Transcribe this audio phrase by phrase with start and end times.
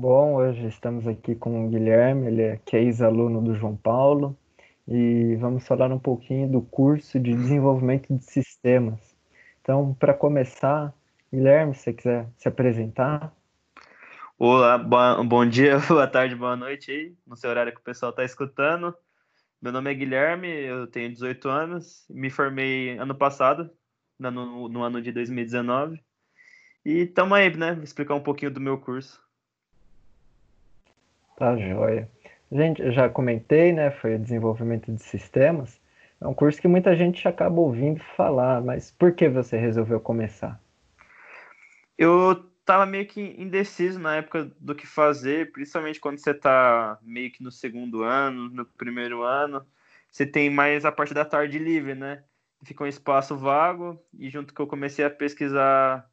[0.00, 4.34] Bom, hoje estamos aqui com o Guilherme, ele é, que é ex-aluno do João Paulo,
[4.88, 9.14] e vamos falar um pouquinho do curso de desenvolvimento de sistemas.
[9.60, 10.94] Então, para começar,
[11.30, 13.30] Guilherme, se você quiser se apresentar.
[14.38, 18.24] Olá, bom dia, boa tarde, boa noite aí, no seu horário que o pessoal está
[18.24, 18.96] escutando.
[19.60, 23.70] Meu nome é Guilherme, eu tenho 18 anos, me formei ano passado,
[24.18, 26.02] no, no ano de 2019.
[26.86, 27.78] E tamo aí, né?
[27.82, 29.20] Explicar um pouquinho do meu curso.
[31.40, 32.06] Tá joia.
[32.52, 33.90] Gente, já comentei, né?
[33.90, 35.80] Foi desenvolvimento de sistemas.
[36.20, 40.60] É um curso que muita gente acaba ouvindo falar, mas por que você resolveu começar?
[41.96, 47.32] Eu tava meio que indeciso na época do que fazer, principalmente quando você tá meio
[47.32, 49.64] que no segundo ano, no primeiro ano,
[50.10, 52.22] você tem mais a parte da tarde livre, né?
[52.64, 56.06] Fica um espaço vago e junto que eu comecei a pesquisar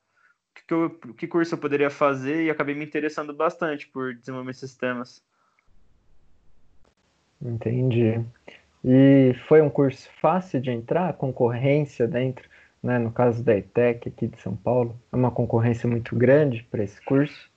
[0.66, 5.24] que, eu, que curso eu poderia fazer e acabei me interessando bastante por desenvolver sistemas.
[7.42, 8.24] Entendi.
[8.84, 11.14] E foi um curso fácil de entrar?
[11.14, 12.48] Concorrência dentro,
[12.82, 16.84] né, no caso da ETEC aqui de São Paulo, é uma concorrência muito grande para
[16.84, 17.50] esse curso?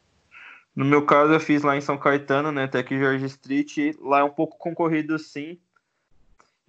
[0.74, 4.24] No meu caso, eu fiz lá em São Caetano, né, Tec George Street, lá é
[4.24, 5.58] um pouco concorrido sim.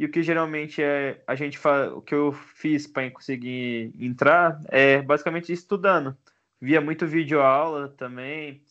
[0.02, 4.60] E o que geralmente é a gente faz, o que eu fiz para conseguir entrar
[4.70, 6.18] é basicamente estudando.
[6.60, 8.64] Via muito vídeo aula também,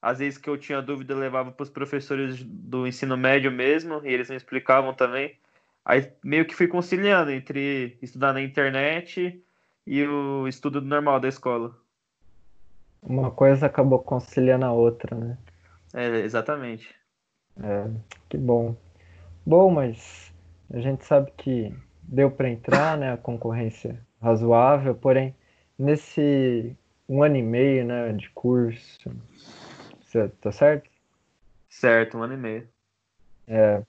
[0.00, 4.00] às vezes que eu tinha dúvida, eu levava para os professores do ensino médio mesmo,
[4.04, 5.36] e eles me explicavam também.
[5.84, 9.44] Aí meio que fui conciliando entre estudar na internet
[9.84, 11.76] e o estudo normal da escola.
[13.02, 15.36] Uma coisa acabou conciliando a outra, né?
[15.92, 16.94] É, exatamente.
[17.60, 17.90] É,
[18.28, 18.76] que bom.
[19.44, 20.32] Bom, mas
[20.70, 23.12] a gente sabe que deu para entrar, né?
[23.12, 25.34] A concorrência razoável, porém,
[25.78, 26.76] nesse
[27.08, 29.10] um ano e meio né, de curso,
[30.40, 30.88] Tá certo?
[31.68, 32.68] Certo, um ano e meio.
[33.48, 33.82] É,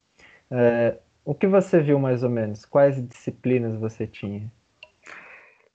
[0.50, 2.66] é, o que você viu mais ou menos?
[2.66, 4.52] Quais disciplinas você tinha?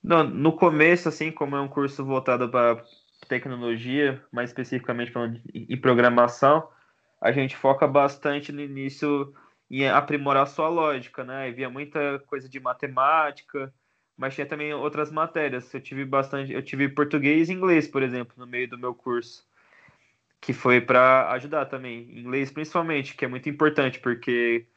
[0.03, 2.83] No, no começo, assim, como é um curso voltado para
[3.29, 5.13] tecnologia, mais especificamente
[5.53, 6.67] em programação,
[7.21, 9.33] a gente foca bastante no início
[9.79, 11.49] em aprimorar sua lógica, né?
[11.49, 13.73] E via muita coisa de matemática,
[14.17, 15.73] mas tinha também outras matérias.
[15.73, 19.49] Eu tive bastante, eu tive português e inglês, por exemplo, no meio do meu curso
[20.41, 24.67] que foi para ajudar também, inglês principalmente, que é muito importante, porque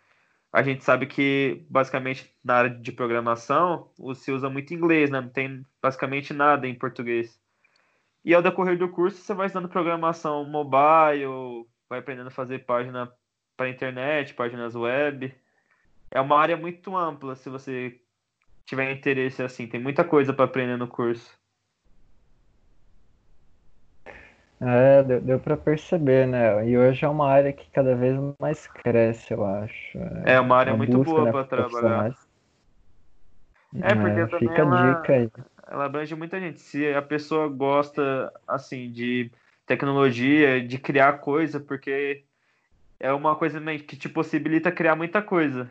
[0.53, 5.21] a gente sabe que basicamente na área de programação se usa muito inglês, né?
[5.23, 7.41] Não tem basicamente nada em português.
[8.25, 13.11] E ao decorrer do curso você vai estudando programação mobile, vai aprendendo a fazer página
[13.57, 15.35] para internet, páginas web.
[16.11, 18.01] É uma área muito ampla se você
[18.65, 21.39] tiver interesse assim, tem muita coisa para aprender no curso.
[24.61, 26.67] É, deu, deu para perceber, né?
[26.67, 29.99] E hoje é uma área que cada vez mais cresce, eu acho.
[30.25, 32.15] É uma área uma muito busca, boa né, para trabalhar.
[33.83, 35.31] É, porque é, fica ela, a dica aí.
[35.69, 36.61] Ela abrange muita gente.
[36.61, 39.31] Se a pessoa gosta, assim, de
[39.67, 42.25] tecnologia, de criar coisa, porque
[43.05, 45.71] é uma coisa que te possibilita criar muita coisa.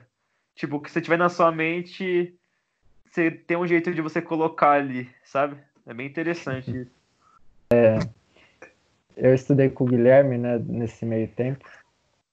[0.54, 2.32] Tipo, o que você tiver na sua mente,
[3.10, 5.58] você tem um jeito de você colocar ali, sabe?
[5.84, 6.92] É bem interessante isso.
[7.74, 7.98] É,
[9.18, 11.68] eu estudei com o Guilherme né, nesse meio tempo,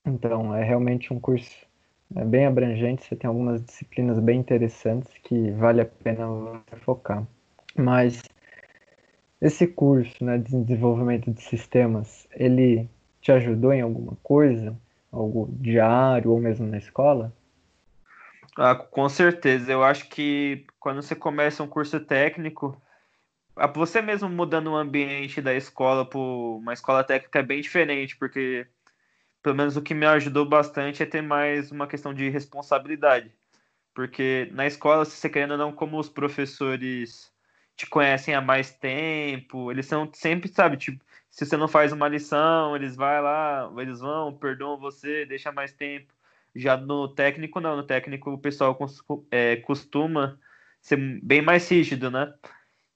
[0.05, 1.67] então é realmente um curso
[2.15, 6.27] é bem abrangente, você tem algumas disciplinas bem interessantes que vale a pena
[6.83, 7.27] focar.
[7.75, 8.23] Mas
[9.41, 12.87] esse curso né, de desenvolvimento de sistemas, ele
[13.23, 14.77] te ajudou em alguma coisa?
[15.13, 17.33] Algo diário ou mesmo na escola?
[18.57, 19.71] Ah, com certeza.
[19.73, 22.81] Eu acho que quando você começa um curso técnico,
[23.75, 28.67] você mesmo mudando o ambiente da escola para uma escola técnica é bem diferente, porque
[29.43, 33.33] pelo menos o que me ajudou bastante é ter mais uma questão de responsabilidade.
[33.95, 37.33] Porque na escola, se você querendo ou não, como os professores
[37.81, 42.09] te conhecem há mais tempo, eles são sempre, sabe, tipo, se você não faz uma
[42.09, 46.13] lição, eles vai lá, eles vão, perdoam você, deixa mais tempo.
[46.55, 48.77] Já no técnico, não, no técnico o pessoal
[49.31, 50.39] é, costuma
[50.81, 52.35] ser bem mais rígido, né?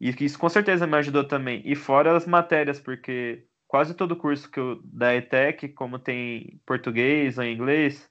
[0.00, 1.62] E isso com certeza me ajudou também.
[1.64, 7.38] E fora as matérias, porque quase todo curso que eu da ETEC, como tem português
[7.38, 8.10] ou inglês,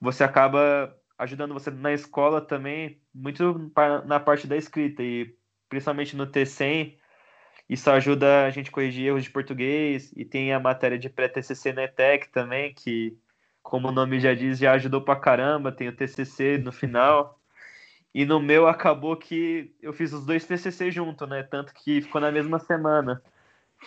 [0.00, 3.72] você acaba ajudando você na escola também, muito
[4.06, 5.36] na parte da escrita e
[5.68, 6.96] principalmente no T100,
[7.68, 11.72] isso ajuda a gente a corrigir erros de português e tem a matéria de pré-TCC
[11.72, 13.16] na ETEC também, que
[13.62, 17.38] como o nome já diz, já ajudou pra caramba, tem o TCC no final.
[18.14, 21.42] E no meu acabou que eu fiz os dois TCC junto, né?
[21.42, 23.22] Tanto que ficou na mesma semana.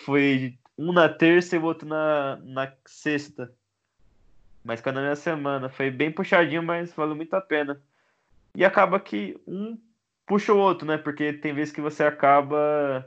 [0.06, 3.52] Foi um na terça e o outro na, na sexta.
[4.64, 5.68] Mas cada minha semana.
[5.68, 7.82] Foi bem puxadinho, mas valeu muito a pena.
[8.56, 9.76] E acaba que um
[10.32, 10.98] puxa o outro, né?
[10.98, 13.06] Porque tem vezes que você acaba.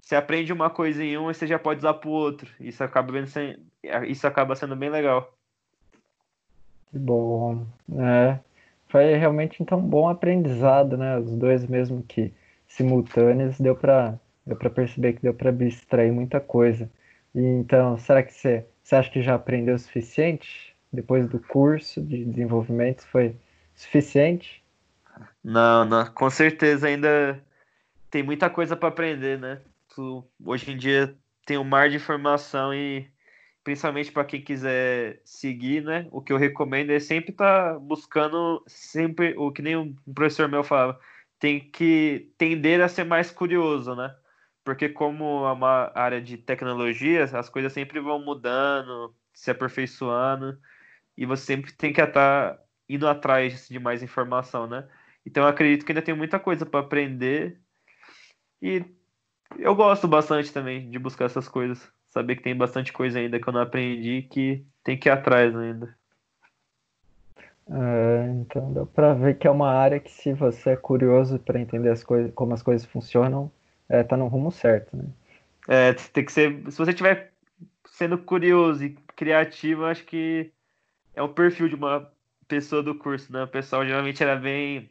[0.00, 2.50] Você aprende uma coisa em um e você já pode usar pro outro.
[2.58, 3.60] Isso acaba, sendo,
[4.06, 5.30] isso acaba sendo bem legal.
[6.90, 7.66] Que bom.
[7.98, 8.38] É,
[8.88, 11.18] foi realmente então um bom aprendizado, né?
[11.18, 12.32] Os dois mesmo que
[12.66, 16.90] simultâneos deu para deu para perceber que deu para abstrair muita coisa.
[17.34, 22.00] E, então, será que você, você acha que já aprendeu o suficiente depois do curso
[22.00, 23.06] de desenvolvimento?
[23.08, 23.36] Foi
[23.74, 24.64] suficiente?
[25.42, 27.42] Não, não, com certeza ainda
[28.10, 29.60] tem muita coisa para aprender, né?
[29.94, 31.16] Tu, hoje em dia
[31.46, 33.10] tem um mar de informação e
[33.64, 36.06] principalmente para quem quiser seguir, né?
[36.10, 40.48] O que eu recomendo é sempre estar tá buscando sempre o que nem um professor
[40.48, 40.98] meu falava,
[41.38, 44.14] tem que tender a ser mais curioso, né?
[44.64, 50.58] Porque como é uma área de tecnologias, as coisas sempre vão mudando, se aperfeiçoando,
[51.16, 54.88] e você sempre tem que estar indo atrás de mais informação, né?
[55.26, 57.60] Então eu acredito que ainda tem muita coisa para aprender
[58.62, 58.84] e
[59.58, 63.48] eu gosto bastante também de buscar essas coisas saber que tem bastante coisa ainda que
[63.48, 65.96] eu não aprendi que tem que ir atrás ainda.
[67.70, 71.60] É, então dá para ver que é uma área que se você é curioso para
[71.60, 73.50] entender as coisas, como as coisas funcionam,
[73.88, 75.04] é, tá no rumo certo, né?
[75.68, 76.62] É, tem que ser.
[76.70, 77.30] Se você estiver
[77.84, 80.50] sendo curioso e criativo, acho que
[81.14, 82.10] é o perfil de uma
[82.46, 83.42] pessoa do curso, né?
[83.42, 84.88] O pessoal geralmente era bem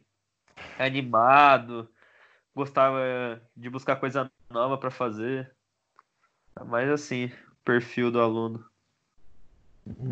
[0.78, 1.88] animado,
[2.54, 5.50] gostava de buscar coisa nova para fazer.
[6.66, 7.30] Mas assim,
[7.64, 8.64] perfil do aluno.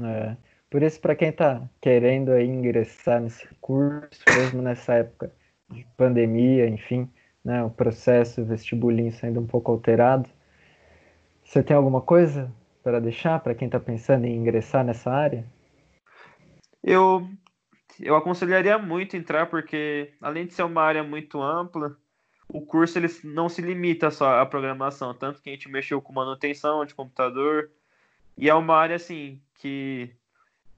[0.04, 0.36] É.
[0.70, 5.32] Por isso, para quem está querendo aí ingressar nesse curso, mesmo nessa época
[5.70, 7.10] de pandemia, enfim,
[7.44, 10.28] né, o processo vestibulinho sendo um pouco alterado,
[11.44, 12.52] você tem alguma coisa
[12.82, 15.44] para deixar para quem está pensando em ingressar nessa área?
[16.82, 17.28] Eu,
[18.00, 21.96] eu aconselharia muito entrar, porque além de ser uma área muito ampla,
[22.48, 26.12] o curso ele não se limita só à programação, tanto que a gente mexeu com
[26.12, 27.70] manutenção de computador,
[28.36, 30.14] e é uma área assim que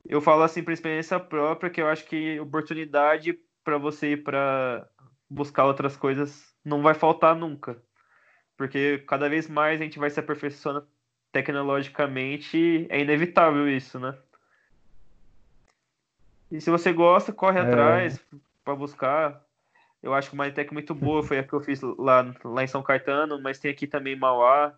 [0.08, 4.88] eu falo assim por experiência própria, que eu acho que oportunidade para você ir para
[5.28, 7.82] buscar outras coisas não vai faltar nunca.
[8.56, 10.86] Porque cada vez mais a gente vai se aperfeiçoando
[11.30, 14.16] tecnologicamente, é inevitável isso, né?
[16.50, 17.62] E se você gosta, corre é...
[17.62, 18.20] atrás
[18.64, 19.42] para buscar.
[20.02, 22.68] Eu acho que uma Tech muito boa, foi a que eu fiz lá, lá em
[22.68, 24.72] São Caetano, mas tem aqui também em Mauá,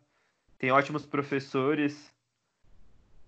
[0.58, 2.10] tem ótimos professores.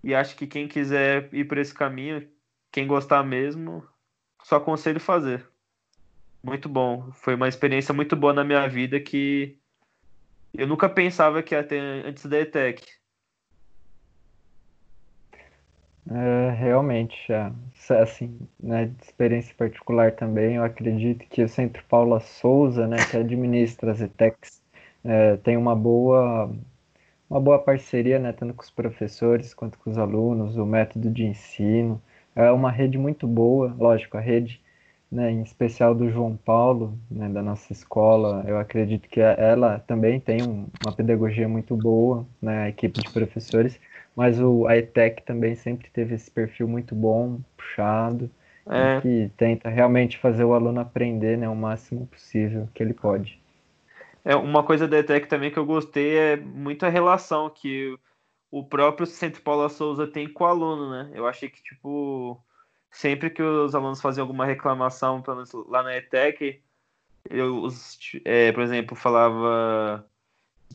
[0.02, 2.26] E acho que quem quiser ir por esse caminho,
[2.70, 3.86] quem gostar mesmo,
[4.42, 5.46] só aconselho fazer.
[6.42, 7.12] Muito bom.
[7.12, 9.56] Foi uma experiência muito boa na minha vida que
[10.54, 12.84] eu nunca pensava que ia ter antes da ETEC.
[16.10, 17.52] É, realmente, é,
[18.02, 23.16] assim, né, de experiência particular também, eu acredito que o Centro Paula Souza, né, que
[23.16, 24.60] administra as ETECs,
[25.04, 26.50] é, tem uma boa,
[27.30, 31.24] uma boa parceria, né, tanto com os professores quanto com os alunos, o método de
[31.24, 32.02] ensino,
[32.36, 34.62] é uma rede muito boa, lógico, a rede,
[35.10, 40.20] né, em especial do João Paulo, né, da nossa escola, eu acredito que ela também
[40.20, 43.78] tem um, uma pedagogia muito boa, né, a equipe de professores,
[44.14, 48.30] mas o, a ETEC também sempre teve esse perfil muito bom, puxado,
[48.66, 49.00] é.
[49.00, 53.40] que tenta realmente fazer o aluno aprender né, o máximo possível que ele pode.
[54.24, 57.98] É, uma coisa da ETEC também que eu gostei é muito a relação que
[58.50, 61.10] o próprio Centro Paula Souza tem com o aluno, né?
[61.14, 62.40] Eu achei que, tipo,
[62.90, 66.62] sempre que os alunos faziam alguma reclamação, pelo menos lá na ETEC,
[67.28, 70.06] eu, os, é, por exemplo, falava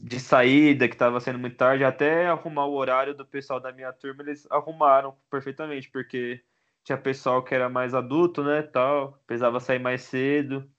[0.01, 3.91] de saída, que estava sendo muito tarde, até arrumar o horário do pessoal da minha
[3.93, 6.41] turma, eles arrumaram perfeitamente, porque
[6.83, 10.69] tinha pessoal que era mais adulto, né, tal, precisava sair mais cedo.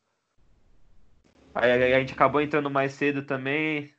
[1.55, 3.93] Aí a gente acabou entrando mais cedo também.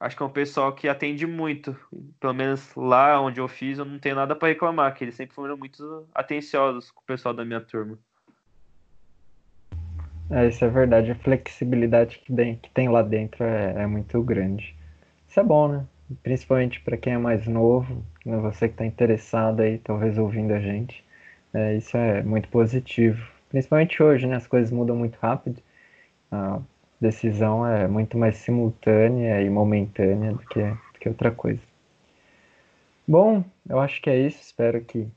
[0.00, 1.76] Acho que é um pessoal que atende muito.
[2.18, 5.34] Pelo menos lá onde eu fiz, eu não tenho nada para reclamar, que eles sempre
[5.34, 7.96] foram muito atenciosos com o pessoal da minha turma.
[10.30, 11.10] É, isso é verdade.
[11.10, 14.74] A flexibilidade que tem, que tem lá dentro é, é muito grande.
[15.28, 15.86] Isso é bom, né?
[16.22, 18.36] Principalmente para quem é mais novo, né?
[18.38, 21.04] você que está interessado aí, talvez ouvindo a gente.
[21.54, 23.26] É, isso é muito positivo.
[23.48, 24.36] Principalmente hoje, né?
[24.36, 25.62] As coisas mudam muito rápido.
[26.30, 26.60] A
[27.00, 31.60] decisão é muito mais simultânea e momentânea do que, do que outra coisa.
[33.06, 34.40] Bom, eu acho que é isso.
[34.40, 35.08] Espero que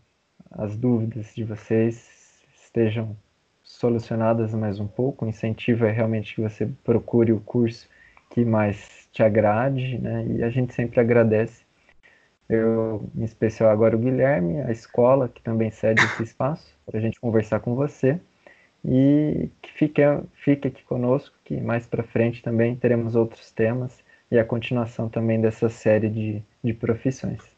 [0.52, 3.16] as dúvidas de vocês estejam
[3.76, 5.26] solucionadas mais um pouco.
[5.26, 7.88] O incentivo é realmente que você procure o curso
[8.30, 10.26] que mais te agrade, né?
[10.28, 11.64] E a gente sempre agradece.
[12.48, 17.02] Eu, em especial agora o Guilherme, a escola, que também cede esse espaço para a
[17.02, 18.20] gente conversar com você.
[18.84, 20.02] E que fique,
[20.44, 25.42] fique aqui conosco, que mais para frente também teremos outros temas e a continuação também
[25.42, 27.55] dessa série de, de profissões.